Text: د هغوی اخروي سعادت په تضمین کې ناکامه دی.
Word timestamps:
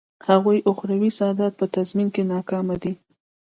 د 0.19 0.23
هغوی 0.29 0.57
اخروي 0.71 1.09
سعادت 1.17 1.51
په 1.57 1.65
تضمین 1.75 2.07
کې 2.15 2.29
ناکامه 2.33 2.75
دی. 2.83 2.93